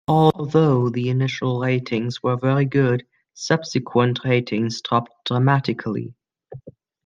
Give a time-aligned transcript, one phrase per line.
[0.07, 3.05] Although the initial ratings were very good,
[3.35, 6.15] subsequent ratings dropped dramatically.